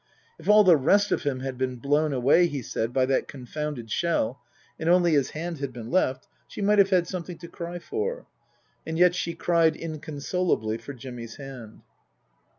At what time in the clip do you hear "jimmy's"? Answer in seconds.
10.93-11.35